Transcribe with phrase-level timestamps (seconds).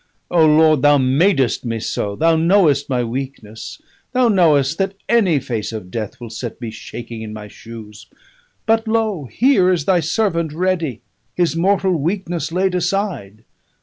[0.31, 3.79] O Lord, Thou madest me so, Thou knowest my weakness,
[4.13, 8.07] Thou knowest that any face of death will set me shaking in my shoes.
[8.65, 9.25] But, lo!
[9.31, 11.01] here is Thy servant ready,
[11.35, 13.43] his mortal weakness laid aside.